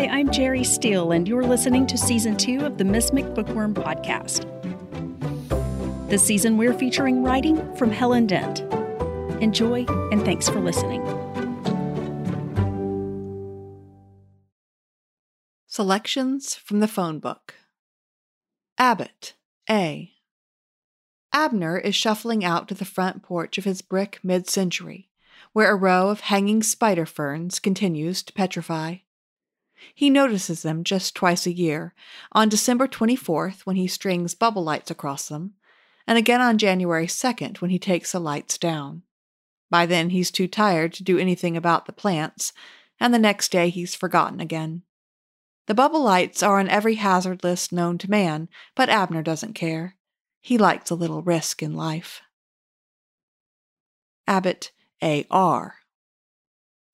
Hi, 0.00 0.06
I'm 0.06 0.30
Jerry 0.30 0.64
Steele, 0.64 1.12
and 1.12 1.28
you're 1.28 1.44
listening 1.44 1.86
to 1.88 1.98
season 1.98 2.34
two 2.34 2.64
of 2.64 2.78
the 2.78 2.86
Miss 2.86 3.10
McBookworm 3.10 3.74
podcast. 3.74 4.48
This 6.08 6.24
season, 6.24 6.56
we're 6.56 6.72
featuring 6.72 7.22
writing 7.22 7.76
from 7.76 7.90
Helen 7.90 8.26
Dent. 8.26 8.60
Enjoy, 9.42 9.84
and 10.10 10.24
thanks 10.24 10.48
for 10.48 10.58
listening. 10.58 11.02
Selections 15.66 16.54
from 16.54 16.80
the 16.80 16.88
phone 16.88 17.18
book. 17.18 17.56
Abbott, 18.78 19.34
A. 19.68 20.12
Abner 21.30 21.76
is 21.76 21.94
shuffling 21.94 22.42
out 22.42 22.68
to 22.68 22.74
the 22.74 22.86
front 22.86 23.22
porch 23.22 23.58
of 23.58 23.64
his 23.64 23.82
brick 23.82 24.18
mid 24.22 24.48
century, 24.48 25.10
where 25.52 25.70
a 25.70 25.76
row 25.76 26.08
of 26.08 26.20
hanging 26.20 26.62
spider 26.62 27.04
ferns 27.04 27.58
continues 27.58 28.22
to 28.22 28.32
petrify. 28.32 28.96
He 29.94 30.10
notices 30.10 30.62
them 30.62 30.84
just 30.84 31.14
twice 31.14 31.46
a 31.46 31.52
year, 31.52 31.94
on 32.32 32.48
December 32.48 32.86
24th 32.86 33.60
when 33.60 33.76
he 33.76 33.86
strings 33.86 34.34
bubble 34.34 34.64
lights 34.64 34.90
across 34.90 35.28
them, 35.28 35.54
and 36.06 36.18
again 36.18 36.40
on 36.40 36.58
January 36.58 37.06
2nd 37.06 37.60
when 37.60 37.70
he 37.70 37.78
takes 37.78 38.12
the 38.12 38.20
lights 38.20 38.58
down. 38.58 39.02
By 39.70 39.86
then 39.86 40.10
he's 40.10 40.30
too 40.30 40.48
tired 40.48 40.92
to 40.94 41.04
do 41.04 41.18
anything 41.18 41.56
about 41.56 41.86
the 41.86 41.92
plants, 41.92 42.52
and 42.98 43.14
the 43.14 43.18
next 43.18 43.50
day 43.52 43.68
he's 43.68 43.94
forgotten 43.94 44.40
again. 44.40 44.82
The 45.66 45.74
bubble 45.74 46.02
lights 46.02 46.42
are 46.42 46.58
on 46.58 46.68
every 46.68 46.96
hazard 46.96 47.44
list 47.44 47.72
known 47.72 47.96
to 47.98 48.10
man, 48.10 48.48
but 48.74 48.88
Abner 48.88 49.22
doesn't 49.22 49.54
care. 49.54 49.96
He 50.40 50.58
likes 50.58 50.90
a 50.90 50.94
little 50.94 51.22
risk 51.22 51.62
in 51.62 51.74
life. 51.74 52.22
Abbott 54.26 54.72
A.R. 55.02 55.76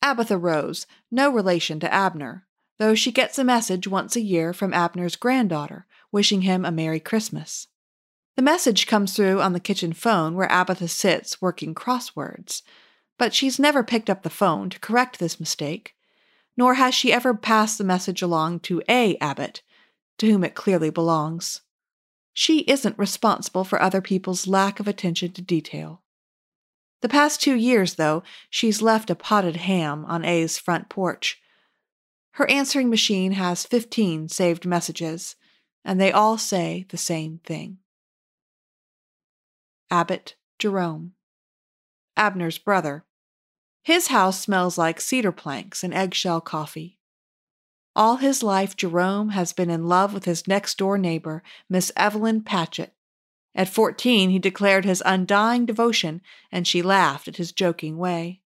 Abatha 0.03 0.41
Rose, 0.41 0.87
no 1.11 1.31
relation 1.31 1.81
to 1.81 1.93
Abner, 1.93 2.46
though 2.79 2.95
she 2.95 3.13
gets 3.13 3.39
a 3.39 3.45
message 3.45 3.87
once 3.87 4.17
a 4.17 4.21
year 4.21 4.53
from 4.53 4.73
Abner's 4.73 5.17
granddaughter 5.17 5.87
wishing 6.13 6.43
him 6.43 6.65
a 6.65 6.71
Merry 6.71 7.01
Christmas. 7.01 7.69
The 8.37 8.43
message 8.43 8.87
comes 8.87 9.15
through 9.15 9.41
on 9.41 9.53
the 9.53 9.61
kitchen 9.61 9.93
phone 9.93 10.35
where 10.35 10.49
Abatha 10.49 10.89
sits 10.89 11.41
working 11.41 11.75
crosswords, 11.75 12.63
but 13.19 13.35
she's 13.35 13.59
never 13.59 13.83
picked 13.83 14.11
up 14.11 14.23
the 14.23 14.31
phone 14.31 14.71
to 14.71 14.81
correct 14.81 15.19
this 15.19 15.41
mistake, 15.41 15.95
nor 16.57 16.75
has 16.75 16.95
she 16.95 17.13
ever 17.13 17.35
passed 17.35 17.79
the 17.79 17.85
message 17.85 18.23
along 18.23 18.61
to 18.61 18.83
A. 18.89 19.17
Abbott, 19.19 19.63
to 20.19 20.31
whom 20.31 20.45
it 20.45 20.55
clearly 20.55 20.91
belongs. 20.91 21.63
She 22.33 22.61
isn't 22.61 22.99
responsible 22.99 23.65
for 23.65 23.81
other 23.81 24.03
people's 24.03 24.47
lack 24.47 24.79
of 24.81 24.87
attention 24.87 25.33
to 25.33 25.43
detail. 25.43 26.03
The 27.01 27.09
past 27.09 27.41
two 27.41 27.55
years, 27.55 27.95
though, 27.95 28.23
she's 28.51 28.83
left 28.83 29.11
a 29.11 29.15
potted 29.15 29.57
ham 29.57 30.05
on 30.07 30.25
A's 30.25 30.59
front 30.59 30.89
porch. 30.89 31.41
Her 32.37 32.51
answering 32.51 32.91
machine 32.91 33.33
has 33.33 33.65
15 33.65 34.29
saved 34.29 34.67
messages, 34.67 35.37
and 35.83 35.99
they 35.99 36.13
all 36.13 36.37
say 36.37 36.85
the 36.91 36.99
same 36.99 37.41
thing. 37.45 37.79
Abbott 39.91 40.37
Jerome, 40.59 41.15
Abner's 42.15 42.59
brother, 42.59 43.07
his 43.83 44.09
house 44.09 44.39
smells 44.39 44.77
like 44.77 45.01
cedar 45.01 45.33
planks 45.33 45.83
and 45.83 45.95
eggshell 45.95 46.43
coffee. 46.43 46.99
All 47.95 48.17
his 48.17 48.43
life, 48.43 48.77
Jerome 48.77 49.31
has 49.31 49.55
been 49.55 49.71
in 49.71 49.87
love 49.87 50.13
with 50.13 50.27
his 50.27 50.47
next 50.47 50.77
door 50.77 50.99
neighbor, 50.99 51.43
Miss 51.71 51.91
Evelyn 51.97 52.43
Patchett. 52.43 52.93
At 53.55 53.71
fourteen, 53.71 54.29
he 54.29 54.39
declared 54.39 54.85
his 54.85 55.03
undying 55.07 55.65
devotion, 55.65 56.21
and 56.53 56.69
she 56.69 56.83
laughed 56.83 57.29
at 57.29 57.39
his 57.39 57.51
joking 57.51 57.97
way. 57.97 58.43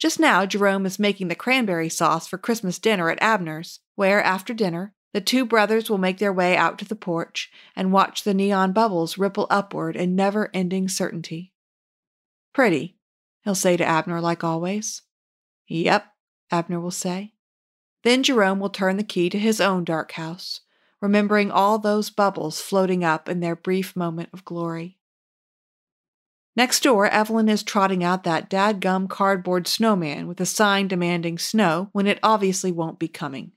Just 0.00 0.18
now, 0.18 0.46
Jerome 0.46 0.86
is 0.86 0.98
making 0.98 1.28
the 1.28 1.34
cranberry 1.34 1.90
sauce 1.90 2.26
for 2.26 2.38
Christmas 2.38 2.78
dinner 2.78 3.10
at 3.10 3.22
Abner's, 3.22 3.80
where, 3.96 4.22
after 4.24 4.54
dinner, 4.54 4.94
the 5.12 5.20
two 5.20 5.44
brothers 5.44 5.90
will 5.90 5.98
make 5.98 6.18
their 6.18 6.32
way 6.32 6.56
out 6.56 6.78
to 6.78 6.86
the 6.86 6.96
porch 6.96 7.50
and 7.76 7.92
watch 7.92 8.24
the 8.24 8.32
neon 8.32 8.72
bubbles 8.72 9.18
ripple 9.18 9.46
upward 9.50 9.96
in 9.96 10.16
never 10.16 10.48
ending 10.54 10.88
certainty. 10.88 11.52
Pretty, 12.54 12.96
he'll 13.44 13.54
say 13.54 13.76
to 13.76 13.84
Abner 13.84 14.22
like 14.22 14.42
always. 14.42 15.02
Yep, 15.68 16.06
Abner 16.50 16.80
will 16.80 16.90
say. 16.90 17.34
Then 18.02 18.22
Jerome 18.22 18.58
will 18.58 18.70
turn 18.70 18.96
the 18.96 19.04
key 19.04 19.28
to 19.28 19.38
his 19.38 19.60
own 19.60 19.84
dark 19.84 20.12
house, 20.12 20.60
remembering 21.02 21.50
all 21.50 21.78
those 21.78 22.08
bubbles 22.08 22.60
floating 22.60 23.04
up 23.04 23.28
in 23.28 23.40
their 23.40 23.56
brief 23.56 23.94
moment 23.94 24.30
of 24.32 24.46
glory. 24.46 24.96
Next 26.56 26.82
door, 26.82 27.06
Evelyn 27.06 27.48
is 27.48 27.62
trotting 27.62 28.02
out 28.02 28.24
that 28.24 28.50
dadgum 28.50 29.08
cardboard 29.08 29.68
snowman 29.68 30.26
with 30.26 30.40
a 30.40 30.46
sign 30.46 30.88
demanding 30.88 31.38
snow 31.38 31.88
when 31.92 32.06
it 32.06 32.18
obviously 32.22 32.72
won't 32.72 32.98
be 32.98 33.08
coming. 33.08 33.52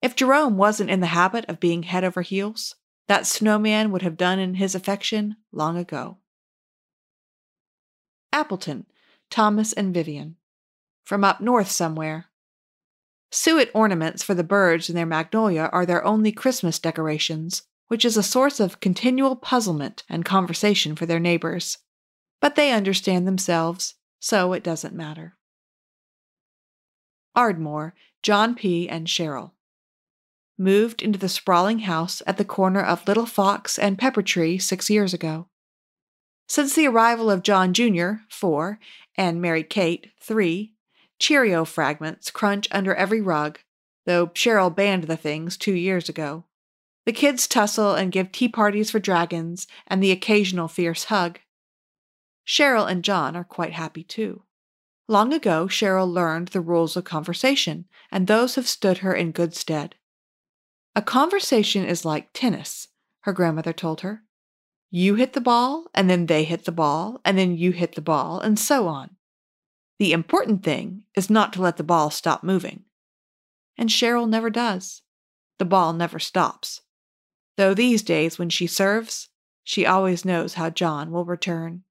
If 0.00 0.14
Jerome 0.14 0.56
wasn't 0.56 0.90
in 0.90 1.00
the 1.00 1.06
habit 1.06 1.44
of 1.48 1.58
being 1.58 1.82
head 1.82 2.04
over 2.04 2.22
heels, 2.22 2.76
that 3.08 3.26
snowman 3.26 3.90
would 3.90 4.02
have 4.02 4.16
done 4.16 4.38
in 4.38 4.54
his 4.54 4.74
affection 4.74 5.36
long 5.50 5.76
ago. 5.76 6.18
Appleton, 8.32 8.86
Thomas 9.30 9.72
and 9.72 9.92
Vivian. 9.92 10.36
From 11.04 11.24
up 11.24 11.40
north 11.40 11.70
somewhere. 11.70 12.26
Suet 13.32 13.70
ornaments 13.74 14.22
for 14.22 14.34
the 14.34 14.44
birds 14.44 14.88
in 14.88 14.94
their 14.94 15.04
magnolia 15.04 15.68
are 15.72 15.84
their 15.84 16.04
only 16.04 16.30
Christmas 16.30 16.78
decorations, 16.78 17.62
which 17.88 18.04
is 18.04 18.16
a 18.16 18.22
source 18.22 18.60
of 18.60 18.80
continual 18.80 19.34
puzzlement 19.34 20.04
and 20.08 20.24
conversation 20.24 20.94
for 20.94 21.06
their 21.06 21.18
neighbors. 21.18 21.78
But 22.40 22.54
they 22.54 22.72
understand 22.72 23.26
themselves, 23.26 23.94
so 24.20 24.52
it 24.52 24.62
doesn't 24.62 24.94
matter. 24.94 25.36
Ardmore, 27.34 27.94
John 28.22 28.54
P. 28.54 28.88
and 28.88 29.06
Cheryl. 29.06 29.52
Moved 30.58 31.02
into 31.02 31.18
the 31.18 31.28
sprawling 31.28 31.80
house 31.80 32.20
at 32.26 32.36
the 32.36 32.44
corner 32.44 32.82
of 32.82 33.06
Little 33.06 33.26
Fox 33.26 33.78
and 33.78 33.98
Pepper 33.98 34.22
Tree 34.22 34.58
six 34.58 34.90
years 34.90 35.14
ago. 35.14 35.46
Since 36.48 36.74
the 36.74 36.88
arrival 36.88 37.30
of 37.30 37.42
John 37.42 37.74
Jr., 37.74 38.22
four, 38.28 38.80
and 39.16 39.40
Mary 39.40 39.62
Kate, 39.62 40.10
three, 40.20 40.72
Cheerio 41.18 41.64
fragments 41.64 42.30
crunch 42.30 42.66
under 42.70 42.94
every 42.94 43.20
rug, 43.20 43.58
though 44.06 44.28
Cheryl 44.28 44.74
banned 44.74 45.04
the 45.04 45.16
things 45.16 45.56
two 45.56 45.74
years 45.74 46.08
ago. 46.08 46.44
The 47.06 47.12
kids 47.12 47.46
tussle 47.46 47.94
and 47.94 48.12
give 48.12 48.32
tea 48.32 48.48
parties 48.48 48.90
for 48.90 48.98
dragons 48.98 49.66
and 49.86 50.02
the 50.02 50.12
occasional 50.12 50.68
fierce 50.68 51.04
hug. 51.04 51.40
Cheryl 52.48 52.90
and 52.90 53.04
John 53.04 53.36
are 53.36 53.44
quite 53.44 53.74
happy 53.74 54.02
too. 54.02 54.42
Long 55.06 55.34
ago, 55.34 55.66
Cheryl 55.66 56.10
learned 56.10 56.48
the 56.48 56.62
rules 56.62 56.96
of 56.96 57.04
conversation, 57.04 57.84
and 58.10 58.26
those 58.26 58.54
have 58.54 58.66
stood 58.66 58.98
her 58.98 59.14
in 59.14 59.32
good 59.32 59.54
stead. 59.54 59.96
A 60.96 61.02
conversation 61.02 61.84
is 61.84 62.06
like 62.06 62.30
tennis, 62.32 62.88
her 63.20 63.34
grandmother 63.34 63.74
told 63.74 64.00
her. 64.00 64.24
You 64.90 65.16
hit 65.16 65.34
the 65.34 65.42
ball, 65.42 65.88
and 65.94 66.08
then 66.08 66.24
they 66.24 66.44
hit 66.44 66.64
the 66.64 66.72
ball, 66.72 67.20
and 67.22 67.36
then 67.36 67.54
you 67.54 67.72
hit 67.72 67.94
the 67.94 68.00
ball, 68.00 68.40
and 68.40 68.58
so 68.58 68.88
on. 68.88 69.16
The 69.98 70.12
important 70.12 70.62
thing 70.62 71.02
is 71.14 71.28
not 71.28 71.52
to 71.52 71.60
let 71.60 71.76
the 71.76 71.84
ball 71.84 72.10
stop 72.10 72.42
moving. 72.42 72.84
And 73.76 73.90
Cheryl 73.90 74.28
never 74.28 74.48
does. 74.48 75.02
The 75.58 75.66
ball 75.66 75.92
never 75.92 76.18
stops. 76.18 76.80
Though 77.58 77.74
these 77.74 78.02
days, 78.02 78.38
when 78.38 78.48
she 78.48 78.66
serves, 78.66 79.28
she 79.64 79.84
always 79.84 80.24
knows 80.24 80.54
how 80.54 80.70
John 80.70 81.10
will 81.10 81.26
return. 81.26 81.84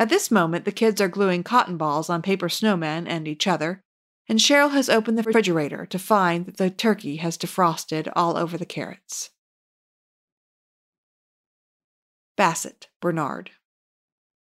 At 0.00 0.08
this 0.08 0.30
moment, 0.30 0.64
the 0.64 0.72
kids 0.72 0.98
are 1.02 1.08
gluing 1.08 1.42
cotton 1.42 1.76
balls 1.76 2.08
on 2.08 2.22
paper 2.22 2.48
snowmen 2.48 3.06
and 3.06 3.28
each 3.28 3.46
other, 3.46 3.82
and 4.30 4.38
Cheryl 4.38 4.70
has 4.70 4.88
opened 4.88 5.18
the 5.18 5.22
refrigerator 5.22 5.84
to 5.84 5.98
find 5.98 6.46
that 6.46 6.56
the 6.56 6.70
turkey 6.70 7.16
has 7.16 7.36
defrosted 7.36 8.10
all 8.16 8.38
over 8.38 8.56
the 8.56 8.64
carrots. 8.64 9.28
Bassett, 12.38 12.88
Bernard. 13.02 13.50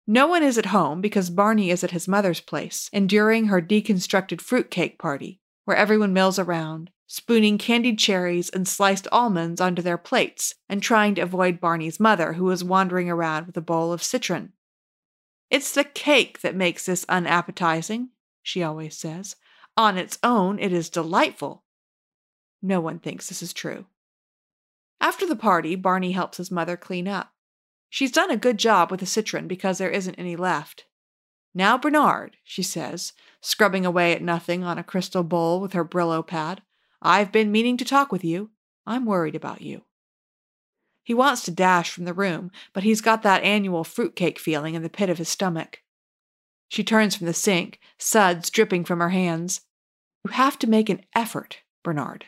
No 0.05 0.27
one 0.27 0.43
is 0.43 0.59
at 0.59 0.67
home 0.67 1.01
because 1.01 1.31
Barney 1.31 1.71
is 1.71 1.85
at 1.85 1.93
his 1.93 2.09
mother's 2.09 2.41
place, 2.41 2.91
enduring 2.93 3.47
her 3.47 3.63
deconstructed 3.63 4.41
fruitcake 4.41 4.99
party, 4.99 5.39
where 5.65 5.77
everyone 5.77 6.13
mills 6.13 6.41
around, 6.41 6.91
spooning 7.07 7.57
candied 7.57 8.01
cherries 8.01 8.51
and 8.51 8.67
sliced 8.67 9.07
almonds 9.13 9.61
onto 9.61 9.81
their 9.81 9.99
plates, 9.99 10.57
and 10.69 10.83
trying 10.83 11.15
to 11.15 11.21
avoid 11.21 11.61
Barney's 11.61 12.01
mother, 12.01 12.33
who 12.33 12.51
is 12.51 12.65
wandering 12.65 13.09
around 13.09 13.47
with 13.47 13.57
a 13.57 13.61
bowl 13.61 13.93
of 13.93 14.03
citron. 14.03 14.53
It's 15.51 15.73
the 15.73 15.85
cake 15.85 16.41
that 16.41 16.57
makes 16.57 16.87
this 16.87 17.07
unappetizing, 17.09 18.11
she 18.43 18.63
always 18.63 18.97
says. 18.97 19.37
On 19.77 19.97
its 19.97 20.19
own, 20.23 20.59
it 20.59 20.73
is 20.73 20.91
delightful. 20.91 21.65
No 22.63 22.81
one 22.81 22.99
thinks 22.99 23.29
this 23.29 23.43
is 23.43 23.53
true. 23.53 23.87
After 25.01 25.27
the 25.27 25.37
party, 25.37 25.77
Barney 25.77 26.13
helps 26.13 26.39
his 26.39 26.51
mother 26.51 26.77
clean 26.77 27.07
up. 27.07 27.33
She's 27.89 28.11
done 28.11 28.31
a 28.31 28.37
good 28.37 28.59
job 28.59 28.91
with 28.91 29.01
the 29.01 29.07
citron 29.07 29.47
because 29.47 29.79
there 29.79 29.91
isn't 29.91 30.19
any 30.19 30.37
left. 30.37 30.85
Now, 31.55 31.79
Bernard, 31.79 32.37
she 32.45 32.63
says, 32.63 33.15
scrubbing 33.41 33.87
away 33.87 34.13
at 34.13 34.21
nothing 34.21 34.63
on 34.63 34.77
a 34.77 34.85
crystal 34.85 35.23
bowl 35.23 35.61
with 35.61 35.73
her 35.73 35.87
Brillo 35.87 36.27
pad, 36.27 36.61
I've 37.01 37.33
been 37.33 37.53
meaning 37.53 37.79
to 37.79 37.85
talk 37.85 38.13
with 38.13 38.25
you. 38.25 38.51
I'm 38.87 39.07
worried 39.07 39.35
about 39.35 39.63
you. 39.63 39.86
He 41.07 41.15
wants 41.15 41.43
to 41.45 41.53
dash 41.53 41.93
from 41.93 42.05
the 42.05 42.13
room, 42.13 42.51
but 42.73 42.83
he's 42.83 43.01
got 43.01 43.23
that 43.23 43.45
annual 43.45 43.85
fruitcake 43.85 44.41
feeling 44.41 44.75
in 44.75 44.83
the 44.83 44.91
pit 44.91 45.09
of 45.09 45.19
his 45.19 45.29
stomach. 45.29 45.83
She 46.69 46.83
turns 46.83 47.15
from 47.15 47.29
the 47.29 47.33
sink, 47.33 47.79
suds 47.97 48.51
dripping 48.51 48.85
from 48.85 48.99
her 48.99 49.11
hands. 49.11 49.61
You 50.25 50.33
have 50.33 50.59
to 50.59 50.67
make 50.67 50.89
an 50.89 51.05
effort, 51.15 51.61
Bernard. 51.85 52.25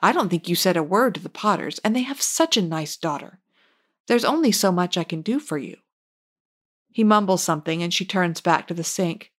I 0.00 0.12
don't 0.12 0.30
think 0.30 0.48
you 0.48 0.54
said 0.54 0.78
a 0.78 0.82
word 0.82 1.16
to 1.16 1.20
the 1.20 1.28
Potters, 1.28 1.78
and 1.80 1.94
they 1.94 2.00
have 2.00 2.22
such 2.22 2.56
a 2.56 2.62
nice 2.62 2.96
daughter. 2.96 3.40
There's 4.06 4.24
only 4.24 4.52
so 4.52 4.72
much 4.72 4.96
I 4.96 5.04
can 5.04 5.20
do 5.20 5.38
for 5.38 5.58
you. 5.58 5.76
He 6.90 7.04
mumbles 7.04 7.42
something, 7.42 7.82
and 7.82 7.92
she 7.92 8.06
turns 8.06 8.40
back 8.40 8.66
to 8.68 8.74
the 8.74 8.84
sink. 8.84 9.32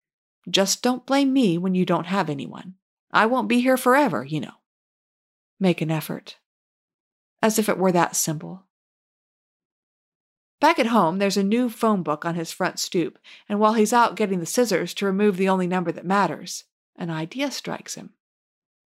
Just 0.46 0.82
don't 0.82 1.06
blame 1.06 1.32
me 1.32 1.56
when 1.56 1.75
you 1.75 1.87
don't 1.87 2.08
have 2.08 2.28
anyone. 2.28 2.75
I 3.10 3.25
won't 3.25 3.48
be 3.48 3.62
here 3.62 3.78
forever, 3.78 4.25
you 4.25 4.42
know. 4.42 4.56
Make 5.58 5.80
an 5.80 5.90
effort. 5.90 6.37
As 7.40 7.58
if 7.58 7.70
it 7.70 7.78
were 7.78 7.92
that 7.92 8.14
simple. 8.14 8.66
Back 10.60 10.78
at 10.78 10.86
home, 10.86 11.18
there's 11.18 11.36
a 11.36 11.42
new 11.42 11.68
phone 11.68 12.02
book 12.02 12.24
on 12.24 12.36
his 12.36 12.52
front 12.52 12.78
stoop, 12.78 13.18
and 13.48 13.60
while 13.60 13.74
he's 13.74 13.92
out 13.92 14.16
getting 14.16 14.40
the 14.40 14.46
scissors 14.46 14.94
to 14.94 15.06
remove 15.06 15.36
the 15.36 15.48
only 15.48 15.66
number 15.66 15.92
that 15.92 16.06
matters, 16.06 16.64
an 16.96 17.10
idea 17.10 17.50
strikes 17.50 17.94
him. 17.94 18.14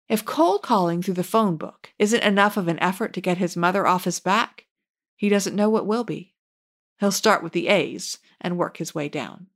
If 0.07 0.25
cold 0.25 0.63
calling 0.63 1.03
through 1.03 1.13
the 1.15 1.23
phone 1.23 1.57
book 1.57 1.93
isn't 1.99 2.23
enough 2.23 2.57
of 2.57 2.67
an 2.67 2.79
effort 2.79 3.13
to 3.13 3.21
get 3.21 3.37
his 3.37 3.55
mother 3.55 3.85
off 3.85 4.05
his 4.05 4.19
back, 4.19 4.65
he 5.15 5.29
doesn't 5.29 5.55
know 5.55 5.69
what 5.69 5.85
will 5.85 6.03
be. 6.03 6.33
He'll 6.99 7.11
start 7.11 7.43
with 7.43 7.53
the 7.53 7.67
A's 7.67 8.17
and 8.41 8.57
work 8.57 8.77
his 8.77 8.95
way 8.95 9.07
down. 9.07 9.47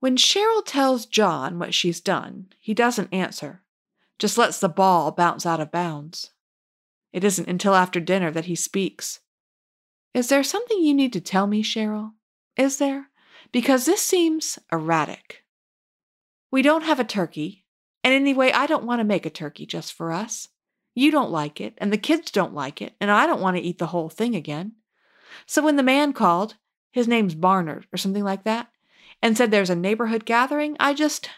When 0.00 0.16
Cheryl 0.16 0.62
tells 0.64 1.06
John 1.06 1.58
what 1.58 1.74
she's 1.74 2.00
done, 2.00 2.48
he 2.60 2.74
doesn't 2.74 3.12
answer, 3.12 3.62
just 4.18 4.38
lets 4.38 4.58
the 4.60 4.68
ball 4.68 5.12
bounce 5.12 5.46
out 5.46 5.60
of 5.60 5.70
bounds. 5.70 6.30
It 7.12 7.24
isn't 7.24 7.48
until 7.48 7.74
after 7.74 8.00
dinner 8.00 8.30
that 8.30 8.46
he 8.46 8.54
speaks. 8.54 9.20
Is 10.14 10.28
there 10.28 10.42
something 10.42 10.80
you 10.80 10.94
need 10.94 11.12
to 11.14 11.20
tell 11.20 11.46
me, 11.46 11.62
Cheryl? 11.62 12.12
Is 12.56 12.78
there? 12.78 13.08
Because 13.52 13.86
this 13.86 14.02
seems 14.02 14.58
erratic. 14.72 15.44
We 16.50 16.62
don't 16.62 16.84
have 16.84 17.00
a 17.00 17.04
turkey, 17.04 17.64
and 18.02 18.14
anyway, 18.14 18.52
I 18.52 18.66
don't 18.66 18.84
want 18.84 19.00
to 19.00 19.04
make 19.04 19.26
a 19.26 19.30
turkey 19.30 19.66
just 19.66 19.92
for 19.92 20.12
us. 20.12 20.48
You 20.94 21.10
don't 21.10 21.30
like 21.30 21.60
it, 21.60 21.74
and 21.78 21.92
the 21.92 21.98
kids 21.98 22.30
don't 22.30 22.54
like 22.54 22.82
it, 22.82 22.94
and 23.00 23.10
I 23.10 23.26
don't 23.26 23.40
want 23.40 23.56
to 23.56 23.62
eat 23.62 23.78
the 23.78 23.86
whole 23.86 24.08
thing 24.08 24.34
again. 24.34 24.72
So 25.46 25.62
when 25.62 25.76
the 25.76 25.82
man 25.82 26.12
called, 26.12 26.56
his 26.90 27.06
name's 27.06 27.34
Barnard 27.34 27.86
or 27.92 27.98
something 27.98 28.24
like 28.24 28.44
that, 28.44 28.68
and 29.22 29.36
said 29.36 29.50
there's 29.50 29.70
a 29.70 29.76
neighborhood 29.76 30.24
gathering, 30.24 30.76
I 30.80 30.94
just 30.94 31.28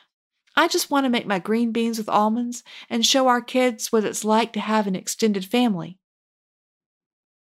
I 0.60 0.68
just 0.68 0.90
want 0.90 1.06
to 1.06 1.10
make 1.10 1.26
my 1.26 1.38
green 1.38 1.72
beans 1.72 1.96
with 1.96 2.10
almonds 2.10 2.62
and 2.90 3.06
show 3.06 3.28
our 3.28 3.40
kids 3.40 3.90
what 3.90 4.04
it's 4.04 4.26
like 4.26 4.52
to 4.52 4.60
have 4.60 4.86
an 4.86 4.94
extended 4.94 5.46
family. 5.46 5.98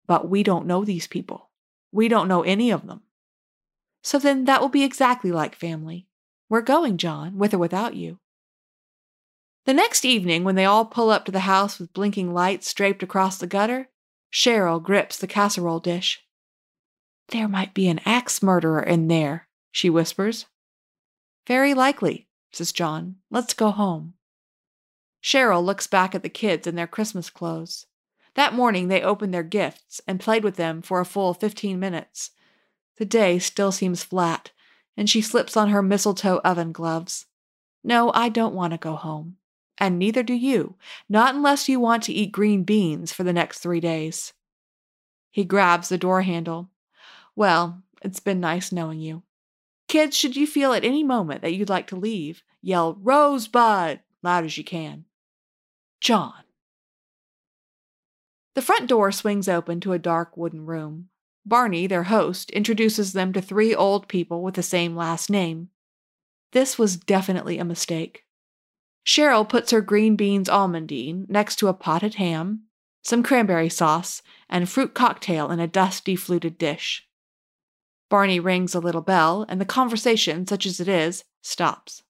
But 0.07 0.31
we 0.31 0.43
don't 0.43 0.67
know 0.67 0.83
these 0.83 1.07
people. 1.07 1.51
We 1.93 2.09
don't 2.09 2.27
know 2.27 2.41
any 2.41 2.71
of 2.71 2.87
them. 2.87 3.03
So 4.03 4.19
then 4.19 4.47
that 4.47 4.63
will 4.63 4.71
be 4.71 4.83
exactly 4.83 5.31
like 5.31 5.55
family. 5.55 6.07
We're 6.49 6.63
going, 6.63 6.97
John, 6.97 7.37
with 7.37 7.53
or 7.53 7.59
without 7.59 7.95
you. 7.95 8.19
The 9.67 9.75
next 9.75 10.07
evening, 10.07 10.43
when 10.43 10.55
they 10.55 10.65
all 10.65 10.87
pull 10.87 11.11
up 11.11 11.27
to 11.27 11.33
the 11.33 11.41
house 11.41 11.79
with 11.79 11.93
blinking 11.93 12.33
lights 12.33 12.73
draped 12.73 13.03
across 13.03 13.37
the 13.37 13.47
gutter, 13.47 13.91
Cheryl 14.33 14.83
grips 14.83 15.19
the 15.19 15.27
casserole 15.27 15.81
dish. 15.81 16.25
There 17.29 17.47
might 17.47 17.75
be 17.75 17.89
an 17.89 18.01
axe 18.07 18.43
murderer 18.43 18.83
in 18.83 19.09
there, 19.09 19.49
she 19.71 19.91
whispers. 19.91 20.47
Very 21.47 21.75
likely, 21.75 22.27
says 22.53 22.73
John. 22.73 23.17
Let's 23.31 23.55
go 23.55 23.71
home. 23.71 24.15
Cheryl 25.23 25.65
looks 25.65 25.87
back 25.87 26.15
at 26.15 26.23
the 26.23 26.29
kids 26.29 26.67
in 26.67 26.75
their 26.75 26.87
Christmas 26.87 27.31
clothes. 27.31 27.87
That 28.35 28.55
morning 28.55 28.89
they 28.89 29.03
opened 29.03 29.33
their 29.33 29.43
gifts 29.43 30.01
and 30.07 30.21
played 30.21 30.45
with 30.45 30.57
them 30.57 30.83
for 30.83 31.01
a 31.01 31.05
full 31.05 31.35
fifteen 31.35 31.79
minutes. 31.79 32.31
The 32.99 33.05
day 33.05 33.39
still 33.39 33.73
seems 33.73 34.05
flat, 34.05 34.51
and 34.97 35.09
she 35.09 35.21
slips 35.21 35.57
on 35.57 35.71
her 35.71 35.83
mistletoe 35.83 36.41
oven 36.45 36.73
gloves. 36.73 37.27
No, 37.83 38.11
I 38.15 38.29
don't 38.29 38.55
want 38.55 38.73
to 38.73 38.79
go 38.79 38.97
home 38.97 39.37
and 39.83 39.99
neither 39.99 40.23
do 40.23 40.33
you, 40.33 40.77
not 41.09 41.35
unless 41.35 41.69
you 41.69 41.81
want 41.81 42.05
to 42.05 42.13
eat 42.13 42.31
green 42.31 42.63
beans 42.63 43.13
for 43.13 43.25
the 43.25 43.33
next 43.33 43.59
three 43.59 43.81
days. 43.81 44.33
He 45.33 45.45
grabs 45.45 45.89
the 45.89 45.99
door 45.99 46.23
handle. 46.23 46.71
Well, 47.35 47.83
it's 48.01 48.21
been 48.21 48.39
nice 48.39 48.71
knowing 48.71 49.01
you. 49.01 49.25
Kids, 49.93 50.17
should 50.17 50.37
you 50.37 50.47
feel 50.47 50.73
at 50.73 50.87
any 50.87 51.05
moment 51.05 51.43
that 51.43 51.53
you'd 51.53 51.69
like 51.69 51.87
to 51.89 51.97
leave, 51.97 52.43
yell 52.63 52.97
Rosebud 53.03 54.01
loud 54.23 54.45
as 54.47 54.57
you 54.57 54.65
can. 54.65 55.05
John. 56.01 56.45
The 58.55 58.63
front 58.63 58.87
door 58.87 59.13
swings 59.13 59.51
open 59.51 59.81
to 59.81 59.93
a 59.93 59.99
dark 59.99 60.35
wooden 60.35 60.65
room. 60.65 61.11
Barney, 61.45 61.87
their 61.87 62.05
host, 62.05 62.51
introduces 62.53 63.13
them 63.13 63.35
to 63.35 63.43
three 63.43 63.75
old 63.75 64.09
people 64.09 64.43
with 64.43 64.55
the 64.55 64.63
same 64.63 64.97
last 64.97 65.29
name. 65.29 65.69
This 66.53 66.79
was 66.79 66.97
definitely 66.97 67.59
a 67.59 67.63
mistake. 67.63 68.25
Cheryl 69.05 69.47
puts 69.47 69.73
her 69.73 69.83
green 69.83 70.17
beans 70.17 70.49
almondine 70.49 71.29
next 71.29 71.57
to 71.57 71.69
a 71.69 71.75
potted 71.75 72.15
ham, 72.15 72.63
some 73.03 73.23
cranberry 73.23 73.69
sauce, 73.69 74.23
and 74.49 74.71
fruit 74.71 74.95
cocktail 74.95 75.51
in 75.51 75.61
a 75.61 75.69
dusty 75.69 76.17
fluted 76.17 76.57
dish. 76.57 77.07
Barney 78.13 78.39
rings 78.39 78.75
a 78.75 78.79
little 78.79 79.01
bell, 79.01 79.47
and 79.49 79.59
the 79.59 79.65
conversation, 79.65 80.47
such 80.47 80.67
as 80.67 80.81
it 80.81 80.87
is, 80.87 81.25
stops. 81.41 82.03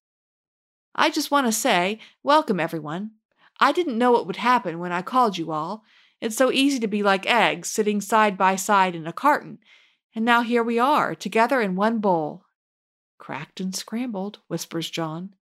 I 0.97 1.11
just 1.11 1.31
want 1.31 1.47
to 1.47 1.53
say, 1.53 2.01
welcome 2.25 2.59
everyone. 2.59 3.13
I 3.61 3.71
didn't 3.71 3.99
know 3.99 4.11
what 4.11 4.27
would 4.27 4.35
happen 4.35 4.81
when 4.81 4.91
I 4.91 5.01
called 5.01 5.39
you 5.39 5.53
all. 5.53 5.85
It's 6.21 6.35
so 6.35 6.51
easy 6.51 6.81
to 6.81 6.89
be 6.89 7.05
like 7.05 7.25
eggs 7.27 7.69
sitting 7.69 8.01
side 8.01 8.37
by 8.37 8.57
side 8.57 8.97
in 8.97 9.07
a 9.07 9.13
carton, 9.13 9.61
and 10.13 10.25
now 10.25 10.41
here 10.43 10.65
we 10.65 10.77
are, 10.77 11.15
together 11.15 11.61
in 11.61 11.77
one 11.77 12.01
bowl. 12.01 12.47
Cracked 13.19 13.61
and 13.61 13.73
scrambled, 13.73 14.41
whispers 14.49 14.91
John. 14.91 15.37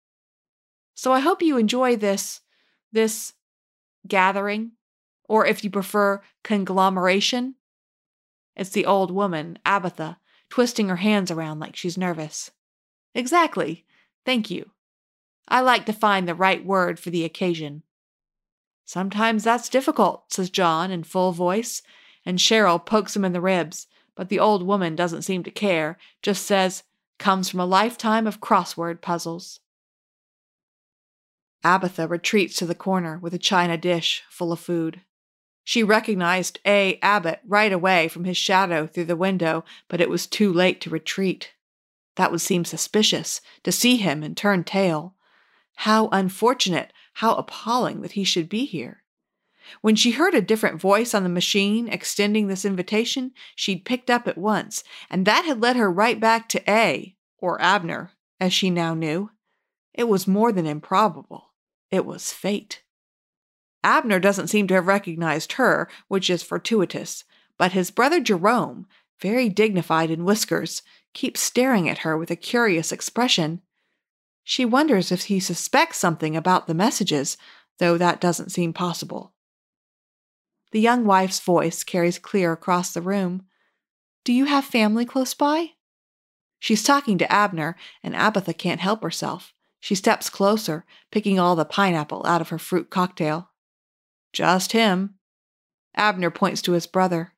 So 0.95 1.11
I 1.11 1.21
hope 1.21 1.41
you 1.41 1.57
enjoy 1.57 1.97
this 1.97 2.43
this 2.93 3.33
gathering 4.07 4.73
or 5.27 5.47
if 5.47 5.65
you 5.65 5.71
prefer 5.71 6.21
conglomeration. 6.45 7.55
It's 8.55 8.69
the 8.69 8.85
old 8.85 9.11
woman, 9.11 9.59
Abatha, 9.65 10.20
twisting 10.51 10.89
her 10.89 10.97
hands 10.97 11.31
around 11.31 11.61
like 11.61 11.77
she's 11.77 11.97
nervous. 11.97 12.51
Exactly. 13.15 13.87
Thank 14.27 14.51
you. 14.51 14.71
I 15.49 15.61
like 15.61 15.87
to 15.87 15.93
find 15.93 16.29
the 16.29 16.35
right 16.35 16.65
word 16.65 17.01
for 17.01 17.11
the 17.11 17.25
occasion. 17.25 17.83
Sometimes 18.85 19.45
that's 19.45 19.69
difficult, 19.69 20.33
says 20.33 20.51
John 20.51 20.91
in 20.91 21.05
full 21.05 21.33
voice, 21.33 21.83
and 22.27 22.39
Cheryl 22.39 22.85
pokes 22.85 23.17
him 23.17 23.25
in 23.25 23.33
the 23.33 23.41
ribs, 23.41 23.87
but 24.15 24.29
the 24.29 24.39
old 24.39 24.65
woman 24.65 24.95
doesn't 24.95 25.23
seem 25.23 25.43
to 25.45 25.51
care, 25.51 25.97
just 26.23 26.45
says, 26.45 26.83
comes 27.19 27.49
from 27.49 27.61
a 27.61 27.67
lifetime 27.67 28.27
of 28.27 28.41
crossword 28.41 29.01
puzzles. 29.01 29.61
Abatha 31.65 32.09
retreats 32.09 32.57
to 32.57 32.67
the 32.67 32.75
corner 32.75 33.19
with 33.19 33.35
a 33.35 33.39
china 33.39 33.77
dish 33.77 34.23
full 34.31 34.53
of 34.53 34.59
food. 34.59 35.03
She 35.65 35.83
recognized 35.83 36.59
A. 36.67 36.99
Abbott 37.03 37.41
right 37.47 37.73
away 37.73 38.09
from 38.09 38.25
his 38.25 38.37
shadow 38.37 38.87
through 38.87 39.05
the 39.05 39.17
window, 39.17 39.65
but 39.89 40.01
it 40.01 40.09
was 40.09 40.27
too 40.27 40.53
late 40.53 40.81
to 40.81 40.91
retreat. 40.91 41.53
That 42.17 42.31
would 42.31 42.41
seem 42.41 42.65
suspicious, 42.65 43.41
to 43.63 43.73
see 43.73 43.97
him 43.97 44.23
and 44.23 44.37
turn 44.37 44.65
tail. 44.65 45.15
How 45.77 46.09
unfortunate, 46.09 46.93
how 47.15 47.35
appalling 47.35 48.03
that 48.03 48.13
he 48.13 48.25
should 48.25 48.49
be 48.49 48.65
here. 48.65 49.03
When 49.81 49.95
she 49.95 50.13
heard 50.13 50.35
a 50.35 50.43
different 50.43 50.81
voice 50.81 51.15
on 51.15 51.23
the 51.23 51.29
machine 51.29 51.89
extending 51.89 52.49
this 52.49 52.65
invitation, 52.65 53.33
she'd 53.55 53.85
picked 53.85 54.11
up 54.11 54.27
at 54.27 54.39
once, 54.39 54.83
and 55.09 55.27
that 55.27 55.45
had 55.45 55.61
led 55.61 55.77
her 55.77 55.91
right 55.91 56.19
back 56.19 56.49
to 56.51 56.71
A, 56.71 57.17
or 57.39 57.61
Abner, 57.63 58.13
as 58.41 58.53
she 58.53 58.71
now 58.71 58.95
knew. 58.95 59.31
It 59.95 60.05
was 60.05 60.27
more 60.27 60.53
than 60.53 60.67
improbable. 60.67 61.53
It 61.91 62.05
was 62.05 62.33
fate. 62.33 62.83
Abner 63.83 64.21
doesn't 64.21 64.49
seem 64.49 64.67
to 64.69 64.75
have 64.75 64.87
recognized 64.87 65.53
her, 65.53 65.89
which 66.09 66.29
is 66.29 66.43
fortuitous, 66.43 67.25
but 67.57 67.73
his 67.73 67.91
brother 67.91 68.21
Jerome, 68.21 68.87
very 69.21 69.49
dignified 69.49 70.11
in 70.11 70.25
whiskers, 70.25 70.83
keeps 71.15 71.41
staring 71.41 71.89
at 71.89 71.99
her 71.99 72.17
with 72.17 72.31
a 72.31 72.37
curious 72.37 72.93
expression. 72.93 73.63
She 74.45 74.65
wonders 74.65 75.13
if 75.13 75.25
he 75.25 75.41
suspects 75.41 75.99
something 75.99 76.37
about 76.37 76.67
the 76.67 76.75
messages, 76.75 77.37
though 77.79 77.97
that 77.99 78.21
doesn't 78.21 78.53
seem 78.53 78.73
possible. 78.73 79.33
The 80.73 80.81
young 80.81 81.05
wife's 81.05 81.41
voice 81.41 81.83
carries 81.83 82.19
clear 82.19 82.53
across 82.53 82.93
the 82.93 83.03
room. 83.03 83.45
Do 84.25 84.33
you 84.33 84.45
have 84.45 84.65
family 84.65 85.05
close 85.05 85.35
by? 85.35 85.73
She's 86.59 86.83
talking 86.83 87.19
to 87.19 87.33
Abner, 87.33 87.77
and 88.03 88.15
Abatha 88.15 88.57
can't 88.57 88.81
help 88.81 89.03
herself. 89.03 89.55
She 89.81 89.95
steps 89.95 90.29
closer, 90.29 90.85
picking 91.11 91.41
all 91.41 91.57
the 91.57 91.65
pineapple 91.65 92.25
out 92.27 92.41
of 92.41 92.51
her 92.51 92.59
fruit 92.59 92.91
cocktail. 92.91 93.50
Just 94.33 94.73
him. 94.73 95.15
Abner 95.95 96.31
points 96.31 96.63
to 96.63 96.73
his 96.73 96.87
brother. 96.87 97.35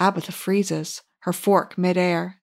Abatha 0.00 0.32
freezes, 0.32 1.02
her 1.20 1.32
fork 1.32 1.78
midair. 1.78 2.42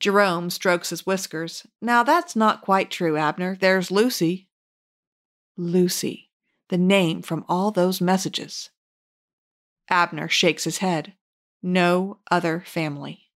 Jerome 0.00 0.50
strokes 0.50 0.90
his 0.90 1.06
whiskers. 1.06 1.66
Now 1.80 2.02
that's 2.02 2.36
not 2.36 2.62
quite 2.62 2.90
true, 2.90 3.16
Abner. 3.16 3.56
There's 3.60 3.90
Lucy. 3.90 4.48
Lucy, 5.56 6.30
the 6.68 6.78
name 6.78 7.22
from 7.22 7.44
all 7.48 7.70
those 7.70 8.00
messages. 8.00 8.70
Abner 9.88 10.28
shakes 10.28 10.64
his 10.64 10.78
head. 10.78 11.14
No 11.62 12.18
other 12.30 12.62
family. 12.66 13.26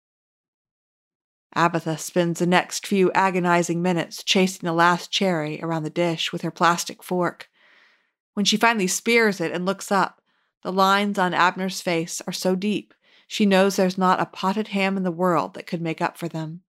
Abatha 1.57 1.99
spends 1.99 2.39
the 2.39 2.47
next 2.47 2.87
few 2.87 3.11
agonizing 3.13 3.83
minutes 3.83 4.23
chasing 4.23 4.67
the 4.67 4.73
last 4.73 5.11
cherry 5.11 5.61
around 5.63 5.83
the 5.83 5.91
dish 5.91 6.33
with 6.33 6.43
her 6.43 6.51
plastic 6.51 7.03
fork. 7.03 7.49
When 8.35 8.45
she 8.45 8.57
finally 8.57 8.87
spears 8.87 9.41
it 9.41 9.53
and 9.53 9.67
looks 9.67 9.91
up, 9.91 10.23
the 10.63 10.73
lines 10.73 11.19
on 11.19 11.35
Abner's 11.35 11.81
face 11.81 12.21
are 12.27 12.33
so 12.33 12.55
deep 12.55 12.95
she 13.33 13.47
knows 13.47 13.77
there's 13.77 13.97
not 13.97 14.19
a 14.19 14.27
potted 14.27 14.69
ham 14.69 14.97
in 14.97 15.05
the 15.05 15.13
world 15.13 15.55
that 15.55 15.69
could 15.69 15.81
make 15.81 16.03
up 16.03 16.19
for 16.19 16.27
them. 16.27 16.63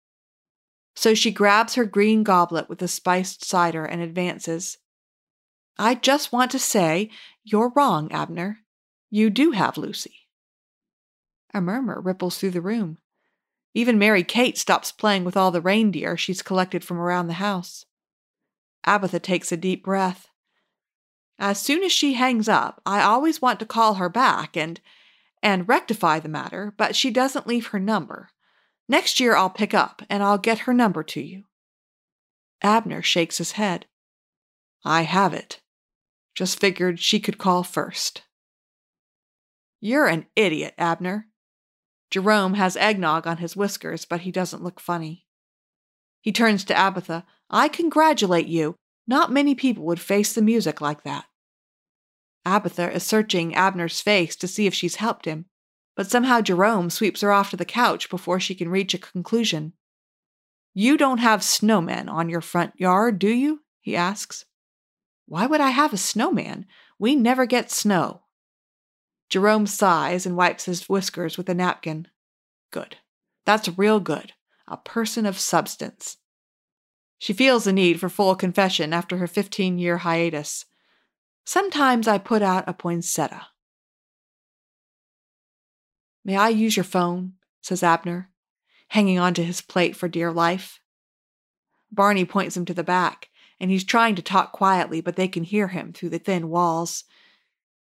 So 0.94 1.14
she 1.14 1.30
grabs 1.30 1.74
her 1.76 1.86
green 1.86 2.22
goblet 2.22 2.68
with 2.68 2.80
the 2.80 2.86
spiced 2.86 3.46
cider 3.46 3.86
and 3.86 4.02
advances. 4.02 4.76
I 5.78 5.94
just 5.94 6.32
want 6.32 6.50
to 6.50 6.58
say, 6.58 7.08
you're 7.44 7.72
wrong, 7.74 8.12
Abner. 8.12 8.58
You 9.08 9.30
do 9.30 9.52
have 9.52 9.78
Lucy. 9.78 10.28
A 11.54 11.62
murmur 11.62 11.98
ripples 11.98 12.36
through 12.36 12.50
the 12.50 12.60
room. 12.60 12.98
Even 13.72 13.98
Mary 13.98 14.22
Kate 14.22 14.58
stops 14.58 14.92
playing 14.92 15.24
with 15.24 15.38
all 15.38 15.50
the 15.50 15.62
reindeer 15.62 16.14
she's 16.18 16.42
collected 16.42 16.84
from 16.84 16.98
around 16.98 17.28
the 17.28 17.34
house. 17.34 17.86
Abatha 18.86 19.18
takes 19.18 19.50
a 19.50 19.56
deep 19.56 19.82
breath. 19.82 20.28
As 21.40 21.59
soon 21.59 21.82
as 21.82 21.90
she 21.90 22.12
hangs 22.12 22.50
up, 22.50 22.82
I 22.85 23.00
always 23.00 23.40
want 23.40 23.59
to 23.61 23.66
call 23.66 23.94
her 23.94 24.11
back 24.11 24.59
and 24.59 24.78
and 25.42 25.66
rectify 25.66 26.20
the 26.20 26.28
matter, 26.28 26.75
but 26.76 26.94
she 26.94 27.11
doesn't 27.11 27.47
leave 27.47 27.68
her 27.68 27.80
number. 27.80 28.28
Next 28.90 29.18
year 29.18 29.35
I'll 29.35 29.49
pick 29.49 29.73
up 29.73 30.02
and 30.11 30.23
I'll 30.23 30.37
get 30.37 30.61
her 30.61 30.75
number 30.75 31.02
to 31.02 31.23
you. 31.23 31.44
Abner 32.61 33.00
shakes 33.00 33.38
his 33.38 33.52
head. 33.52 33.87
I 34.85 35.02
have 35.02 35.32
it. 35.32 35.62
Just 36.35 36.61
figured 36.61 37.00
she 37.00 37.18
could 37.18 37.38
call 37.38 37.62
first. 37.62 38.23
You're 39.80 40.09
an 40.09 40.26
idiot, 40.37 40.75
Abner. 40.76 41.28
Jerome 42.11 42.54
has 42.54 42.76
eggnog 42.76 43.26
on 43.26 43.38
his 43.38 43.56
whiskers, 43.56 44.04
but 44.04 44.20
he 44.20 44.30
doesn't 44.30 44.62
look 44.62 44.78
funny. 44.78 45.25
He 46.20 46.32
turns 46.32 46.64
to 46.64 46.75
Abatha. 46.75 47.25
I 47.49 47.68
congratulate 47.68 48.47
you. 48.47 48.75
Not 49.06 49.32
many 49.32 49.54
people 49.54 49.85
would 49.85 50.00
face 50.00 50.35
the 50.35 50.42
music 50.42 50.82
like 50.82 51.02
that. 51.04 51.25
Abatha 52.47 52.92
is 52.92 53.04
searching 53.04 53.54
Abner's 53.54 54.00
face 54.00 54.37
to 54.37 54.49
see 54.49 54.66
if 54.66 54.75
she's 54.75 54.97
helped 54.97 55.25
him, 55.25 55.47
but 55.97 56.11
somehow 56.11 56.40
Jerome 56.40 56.90
sweeps 56.90 57.20
her 57.20 57.32
off 57.32 57.50
to 57.50 57.56
the 57.56 57.64
couch 57.64 58.09
before 58.09 58.40
she 58.40 58.54
can 58.54 58.68
reach 58.68 58.94
a 58.94 58.99
conclusion. 58.99 59.75
You 60.73 60.97
don't 60.97 61.18
have 61.18 61.40
snowmen 61.40 62.09
on 62.09 62.28
your 62.28 62.40
front 62.40 62.73
yard, 62.76 63.18
do 63.18 63.28
you? 63.28 63.62
he 63.80 63.97
asks. 63.97 64.44
Why 65.26 65.47
would 65.47 65.61
I 65.61 65.70
have 65.70 65.92
a 65.92 65.99
snowman? 65.99 66.66
We 66.99 67.16
never 67.16 67.47
get 67.47 67.70
snow. 67.70 68.23
Jerome 69.28 69.66
sighs 69.66 70.26
and 70.26 70.37
wipes 70.37 70.64
his 70.64 70.88
whiskers 70.88 71.38
with 71.38 71.49
a 71.49 71.54
napkin. 71.54 72.09
Good. 72.73 72.97
That's 73.47 73.78
real 73.78 74.00
good. 74.00 74.32
A 74.66 74.76
person 74.76 75.26
of 75.26 75.38
substance. 75.38 76.16
She 77.18 77.32
feels 77.32 77.64
the 77.64 77.73
need 77.73 78.00
for 78.00 78.09
full 78.09 78.35
confession 78.35 78.92
after 78.92 79.18
her 79.18 79.26
15 79.26 79.78
year 79.78 79.99
hiatus. 79.99 80.64
Sometimes 81.52 82.07
I 82.07 82.19
put 82.19 82.42
out 82.42 82.69
a 82.69 82.73
poinsettia. 82.73 83.49
May 86.25 86.37
I 86.37 86.49
use 86.49 86.76
your 86.76 86.85
phone? 86.85 87.33
says 87.61 87.83
Abner, 87.83 88.30
hanging 88.90 89.19
on 89.19 89.35
to 89.35 89.42
his 89.42 89.61
plate 89.61 89.97
for 89.97 90.07
dear 90.07 90.30
life. 90.30 90.78
Barney 91.90 92.25
points 92.25 92.57
him 92.57 92.64
to 92.66 92.73
the 92.73 92.85
back, 92.85 93.30
and 93.59 93.69
he's 93.69 93.83
trying 93.83 94.14
to 94.14 94.23
talk 94.23 94.52
quietly, 94.52 95.00
but 95.00 95.16
they 95.16 95.26
can 95.26 95.42
hear 95.42 95.66
him 95.66 95.92
through 95.92 96.11
the 96.11 96.21
thin 96.21 96.50
walls. 96.50 97.02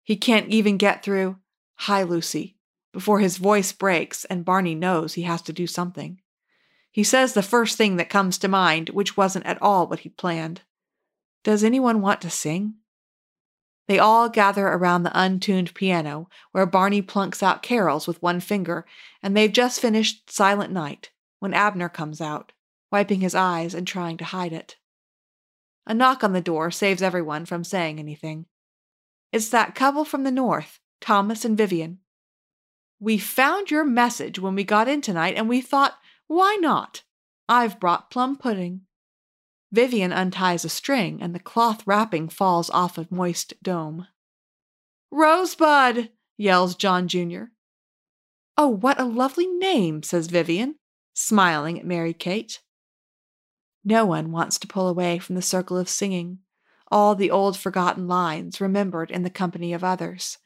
He 0.02 0.16
can't 0.16 0.48
even 0.48 0.78
get 0.78 1.02
through, 1.02 1.36
Hi, 1.80 2.04
Lucy, 2.04 2.56
before 2.94 3.20
his 3.20 3.36
voice 3.36 3.72
breaks 3.72 4.24
and 4.24 4.46
Barney 4.46 4.74
knows 4.74 5.12
he 5.12 5.24
has 5.24 5.42
to 5.42 5.52
do 5.52 5.66
something. 5.66 6.22
He 6.90 7.04
says 7.04 7.34
the 7.34 7.42
first 7.42 7.76
thing 7.76 7.96
that 7.96 8.08
comes 8.08 8.38
to 8.38 8.48
mind, 8.48 8.88
which 8.88 9.18
wasn't 9.18 9.44
at 9.44 9.60
all 9.60 9.86
what 9.86 9.98
he'd 9.98 10.16
planned. 10.16 10.62
Does 11.44 11.62
anyone 11.62 12.00
want 12.00 12.22
to 12.22 12.30
sing? 12.30 12.76
They 13.88 13.98
all 13.98 14.28
gather 14.28 14.68
around 14.68 15.02
the 15.02 15.18
untuned 15.18 15.72
piano, 15.74 16.28
where 16.52 16.66
Barney 16.66 17.00
plunks 17.00 17.42
out 17.42 17.62
carols 17.62 18.06
with 18.06 18.22
one 18.22 18.38
finger, 18.38 18.84
and 19.22 19.34
they've 19.34 19.52
just 19.52 19.80
finished 19.80 20.30
Silent 20.30 20.70
Night 20.70 21.10
when 21.40 21.54
Abner 21.54 21.88
comes 21.88 22.20
out, 22.20 22.52
wiping 22.92 23.22
his 23.22 23.34
eyes 23.34 23.74
and 23.74 23.86
trying 23.86 24.18
to 24.18 24.24
hide 24.26 24.52
it. 24.52 24.76
A 25.86 25.94
knock 25.94 26.22
on 26.22 26.34
the 26.34 26.42
door 26.42 26.70
saves 26.70 27.00
everyone 27.00 27.46
from 27.46 27.64
saying 27.64 27.98
anything. 27.98 28.44
It's 29.32 29.48
that 29.48 29.74
couple 29.74 30.04
from 30.04 30.24
the 30.24 30.30
north, 30.30 30.80
Thomas 31.00 31.46
and 31.46 31.56
Vivian. 31.56 32.00
We 33.00 33.16
found 33.16 33.70
your 33.70 33.84
message 33.84 34.38
when 34.38 34.54
we 34.54 34.64
got 34.64 34.88
in 34.88 35.00
tonight, 35.00 35.34
and 35.36 35.48
we 35.48 35.62
thought, 35.62 35.94
why 36.26 36.58
not? 36.60 37.04
I've 37.48 37.80
brought 37.80 38.10
plum 38.10 38.36
pudding. 38.36 38.82
Vivian 39.72 40.12
unties 40.12 40.64
a 40.64 40.68
string, 40.68 41.20
and 41.20 41.34
the 41.34 41.40
cloth 41.40 41.82
wrapping 41.86 42.28
falls 42.28 42.70
off 42.70 42.98
a 42.98 43.06
moist 43.10 43.54
dome. 43.62 44.06
Rosebud! 45.10 46.10
yells 46.36 46.74
John 46.74 47.08
Jr. 47.08 47.44
Oh, 48.56 48.68
what 48.68 49.00
a 49.00 49.04
lovely 49.04 49.46
name, 49.46 50.02
says 50.02 50.28
Vivian, 50.28 50.76
smiling 51.14 51.78
at 51.78 51.86
Mary 51.86 52.12
Kate. 52.12 52.60
No 53.84 54.04
one 54.04 54.32
wants 54.32 54.58
to 54.58 54.66
pull 54.66 54.88
away 54.88 55.18
from 55.18 55.34
the 55.34 55.42
circle 55.42 55.76
of 55.76 55.88
singing 55.88 56.40
all 56.90 57.14
the 57.14 57.30
old 57.30 57.56
forgotten 57.56 58.08
lines 58.08 58.60
remembered 58.60 59.10
in 59.10 59.22
the 59.22 59.30
company 59.30 59.72
of 59.72 59.84
others. 59.84 60.38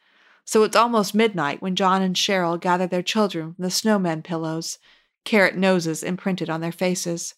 So 0.45 0.65
it's 0.65 0.77
almost 0.77 1.15
midnight 1.15 1.63
when 1.63 1.77
John 1.77 2.03
and 2.03 2.17
Cheryl 2.17 2.61
gather 2.61 2.87
their 2.87 3.03
children 3.03 3.55
from 3.55 3.63
the 3.63 3.71
snowman 3.71 4.23
pillows, 4.23 4.79
carrot 5.25 5.57
noses 5.57 6.03
imprinted 6.03 6.51
on 6.51 6.61
their 6.61 6.73
faces. 6.73 7.35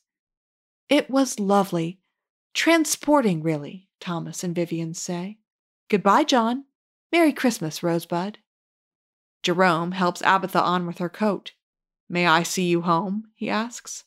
It 0.88 1.11
was 1.11 1.41
lovely, 1.41 1.99
transporting, 2.53 3.43
really, 3.43 3.88
Thomas 4.00 4.45
and 4.45 4.55
Vivian 4.55 4.95
say. 4.95 5.38
Goodbye, 5.88 6.25
John. 6.25 6.64
Merry 7.11 7.33
Christmas, 7.33 7.83
Rosebud. 7.83 8.38
Jerome 9.43 9.93
helps 9.93 10.23
Abatha 10.23 10.61
on 10.61 10.87
with 10.87 10.99
her 10.99 11.09
coat. 11.09 11.53
May 12.09 12.26
I 12.26 12.43
see 12.43 12.64
you 12.64 12.83
home? 12.83 13.29
he 13.35 13.49
asks. 13.49 14.05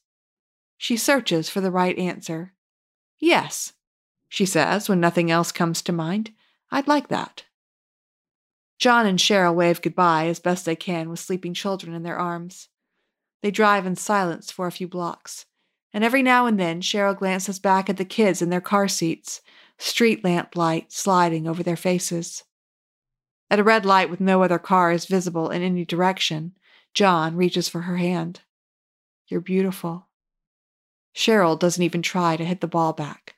She 0.78 0.98
searches 0.98 1.50
for 1.50 1.62
the 1.62 1.72
right 1.72 1.98
answer. 1.98 2.54
Yes, 3.20 3.74
she 4.30 4.46
says 4.46 4.88
when 4.88 5.00
nothing 5.00 5.32
else 5.32 5.52
comes 5.52 5.82
to 5.84 5.92
mind. 5.92 6.32
I'd 6.70 6.88
like 6.88 7.08
that. 7.08 7.46
John 8.78 9.08
and 9.08 9.18
Cheryl 9.18 9.56
wave 9.56 9.82
goodbye 9.82 10.28
as 10.28 10.40
best 10.40 10.66
they 10.66 10.76
can 10.76 11.10
with 11.10 11.20
sleeping 11.20 11.56
children 11.56 11.96
in 11.96 12.04
their 12.04 12.18
arms. 12.18 12.70
They 13.42 13.50
drive 13.50 13.88
in 13.88 13.96
silence 13.96 14.52
for 14.52 14.68
a 14.68 14.72
few 14.72 14.88
blocks, 14.88 15.47
and 15.98 16.04
every 16.04 16.22
now 16.22 16.46
and 16.46 16.60
then 16.60 16.80
Cheryl 16.80 17.18
glances 17.18 17.58
back 17.58 17.89
at 17.89 17.98
the 17.98 18.06
kids 18.06 18.39
in 18.39 18.51
their 18.51 18.62
car 18.62 18.88
seats, 18.88 19.42
street 19.80 20.24
lamp 20.24 20.56
light 20.56 20.94
sliding 20.94 21.48
over 21.48 21.63
their 21.63 21.75
faces. 21.75 22.44
At 23.50 23.58
a 23.58 23.63
red 23.63 23.84
light 23.84 24.12
with 24.12 24.22
no 24.22 24.44
other 24.44 24.60
cars 24.60 25.08
visible 25.08 25.50
in 25.50 25.63
any 25.63 25.86
direction, 25.86 26.54
John 26.94 27.36
reaches 27.36 27.68
for 27.68 27.82
her 27.82 27.98
hand. 27.98 28.42
You're 29.27 29.42
beautiful. 29.42 30.08
Cheryl 31.16 31.58
doesn't 31.58 31.82
even 31.82 32.04
try 32.04 32.38
to 32.38 32.46
hit 32.46 32.62
the 32.62 32.68
ball 32.68 32.94
back 32.94 33.34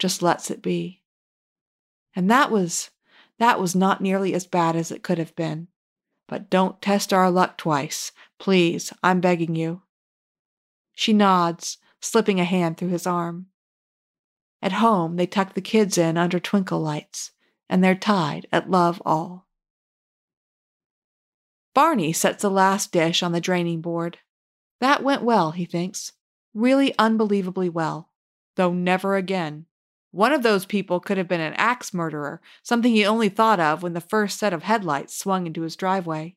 just 0.00 0.20
lets 0.20 0.50
it 0.50 0.60
be. 0.60 1.00
And 2.16 2.28
that 2.28 2.50
was 2.50 2.90
that 3.38 3.60
was 3.60 3.76
not 3.76 4.00
nearly 4.00 4.34
as 4.34 4.48
bad 4.48 4.74
as 4.74 4.90
it 4.90 5.04
could 5.04 5.18
have 5.18 5.36
been. 5.36 5.68
But 6.26 6.50
don't 6.50 6.82
test 6.82 7.12
our 7.12 7.30
luck 7.30 7.56
twice. 7.56 8.10
Please, 8.40 8.92
I'm 9.04 9.20
begging 9.20 9.54
you. 9.54 9.82
She 10.96 11.12
nods, 11.12 11.78
slipping 12.02 12.40
a 12.40 12.44
hand 12.44 12.76
through 12.76 12.88
his 12.88 13.06
arm. 13.06 13.46
At 14.60 14.72
home, 14.72 15.16
they 15.16 15.26
tuck 15.26 15.54
the 15.54 15.60
kids 15.60 15.96
in 15.96 16.18
under 16.18 16.38
twinkle 16.38 16.80
lights, 16.80 17.32
and 17.68 17.82
they're 17.82 17.94
tied 17.94 18.46
at 18.52 18.70
love 18.70 19.00
all. 19.06 19.48
Barney 21.74 22.12
sets 22.12 22.42
the 22.42 22.50
last 22.50 22.92
dish 22.92 23.22
on 23.22 23.32
the 23.32 23.40
draining 23.40 23.80
board. 23.80 24.18
That 24.80 25.02
went 25.02 25.22
well, 25.22 25.52
he 25.52 25.64
thinks. 25.64 26.12
Really 26.52 26.94
unbelievably 26.98 27.70
well. 27.70 28.10
Though 28.56 28.72
never 28.72 29.16
again. 29.16 29.66
One 30.10 30.32
of 30.32 30.42
those 30.42 30.66
people 30.66 31.00
could 31.00 31.16
have 31.16 31.28
been 31.28 31.40
an 31.40 31.54
axe 31.54 31.94
murderer, 31.94 32.42
something 32.62 32.92
he 32.92 33.06
only 33.06 33.30
thought 33.30 33.58
of 33.58 33.82
when 33.82 33.94
the 33.94 34.00
first 34.00 34.38
set 34.38 34.52
of 34.52 34.64
headlights 34.64 35.16
swung 35.16 35.46
into 35.46 35.62
his 35.62 35.74
driveway. 35.74 36.36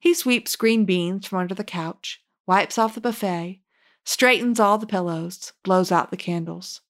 He 0.00 0.12
sweeps 0.12 0.56
green 0.56 0.84
beans 0.84 1.26
from 1.26 1.38
under 1.38 1.54
the 1.54 1.62
couch, 1.62 2.20
wipes 2.46 2.76
off 2.76 2.96
the 2.96 3.00
buffet, 3.00 3.62
straightens 4.04 4.60
all 4.60 4.78
the 4.78 4.86
pillows, 4.86 5.52
blows 5.62 5.90
out 5.90 6.10
the 6.10 6.16
candles. 6.16 6.80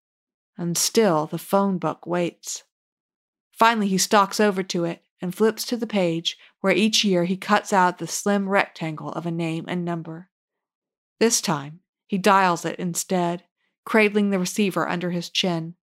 And 0.57 0.79
still 0.79 1.27
the 1.27 1.39
phone 1.39 1.79
book 1.79 2.07
waits. 2.07 2.63
Finally, 3.53 3.89
he 3.89 3.99
stalks 3.99 4.39
over 4.39 4.63
to 4.63 4.85
it 4.85 5.03
and 5.21 5.35
flips 5.35 5.65
to 5.65 5.77
the 5.77 5.87
page 5.87 6.37
where 6.61 6.73
each 6.73 7.05
year 7.05 7.25
he 7.25 7.37
cuts 7.37 7.73
out 7.73 7.99
the 7.99 8.07
slim 8.07 8.49
rectangle 8.49 9.11
of 9.13 9.27
a 9.27 9.31
name 9.31 9.65
and 9.67 9.85
number. 9.85 10.29
This 11.19 11.41
time, 11.41 11.81
he 12.07 12.19
dials 12.19 12.65
it 12.65 12.79
instead 12.79 13.45
cradling 13.85 14.31
the 14.31 14.39
receiver 14.39 14.89
under 14.89 15.11
his 15.11 15.29
chin. 15.29 15.75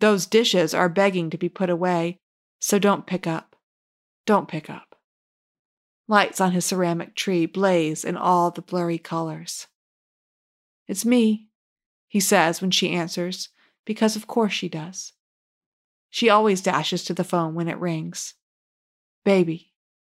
Those 0.00 0.26
dishes 0.26 0.74
are 0.74 0.88
begging 0.88 1.30
to 1.30 1.38
be 1.38 1.48
put 1.48 1.70
away, 1.70 2.20
so 2.60 2.78
don't 2.78 3.06
pick 3.06 3.26
up. 3.26 3.56
Don't 4.26 4.48
pick 4.48 4.68
up. 4.68 4.96
Lights 6.06 6.40
on 6.40 6.52
his 6.52 6.64
ceramic 6.64 7.14
tree 7.14 7.46
blaze 7.46 8.04
in 8.04 8.16
all 8.16 8.50
the 8.50 8.62
blurry 8.62 8.98
colors. 8.98 9.66
It's 10.88 11.04
me, 11.04 11.48
he 12.08 12.18
says 12.18 12.62
when 12.62 12.70
she 12.70 12.90
answers, 12.90 13.50
because 13.84 14.16
of 14.16 14.26
course 14.26 14.54
she 14.54 14.68
does. 14.68 15.12
She 16.08 16.30
always 16.30 16.62
dashes 16.62 17.04
to 17.04 17.14
the 17.14 17.24
phone 17.24 17.54
when 17.54 17.68
it 17.68 17.78
rings. 17.78 18.34
Baby, 19.24 19.72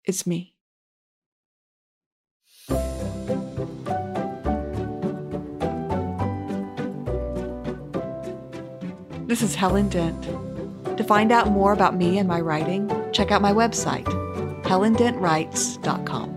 it's 0.06 0.26
me. 0.26 0.56
This 9.28 9.42
is 9.42 9.56
Helen 9.56 9.90
Dent. 9.90 10.24
To 10.98 11.04
find 11.04 11.32
out 11.32 11.50
more 11.50 11.74
about 11.74 11.96
me 11.96 12.18
and 12.18 12.28
my 12.28 12.40
writing, 12.40 12.90
check 13.12 13.32
out 13.32 13.42
my 13.42 13.52
website, 13.52 14.06
helendentwrites.com. 14.64 16.31